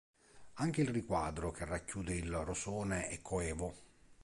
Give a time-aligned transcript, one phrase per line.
[0.55, 3.75] Anche il riquadro che racchiude il rosone è coevo.